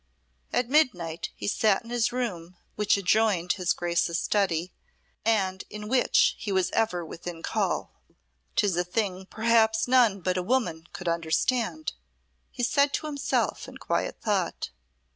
At 0.51 0.67
midnight 0.67 1.29
he 1.35 1.47
sate 1.47 1.81
in 1.83 1.91
his 1.91 2.11
room, 2.11 2.57
which 2.75 2.97
adjoined 2.97 3.53
his 3.53 3.71
Grace's 3.71 4.17
study, 4.19 4.73
and 5.23 5.63
in 5.69 5.87
which 5.87 6.33
he 6.39 6.51
was 6.51 6.71
ever 6.71 7.05
within 7.05 7.43
call. 7.43 7.91
"'Tis 8.55 8.75
a 8.75 8.83
thing 8.83 9.27
perhaps 9.27 9.87
none 9.87 10.21
but 10.21 10.37
a 10.37 10.41
woman 10.41 10.87
could 10.91 11.07
understand," 11.07 11.93
he 12.49 12.63
said 12.63 12.93
to 12.93 13.05
himself 13.05 13.67
in 13.67 13.77
quiet 13.77 14.17
thought. 14.19 14.71